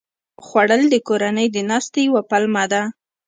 خوړل 0.45 0.83
د 0.89 0.95
کورنۍ 1.07 1.47
د 1.51 1.57
ناستې 1.69 1.99
یوه 2.07 2.21
پلمه 2.29 2.63
ده 2.71 2.81